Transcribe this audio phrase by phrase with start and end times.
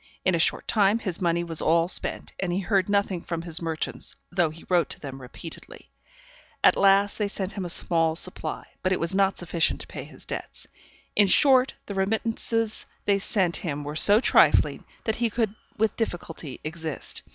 [0.25, 3.61] In a short time his money was all spent, and he heard nothing from his
[3.61, 5.91] merchants though he wrote to them repeatedly;
[6.63, 10.03] at last they sent him a small supply, but it was not sufficient to pay
[10.03, 10.65] his debts.
[11.15, 16.59] In short, the remittances they sent him were so trifling, that he could with difficulty
[16.63, 17.21] exist.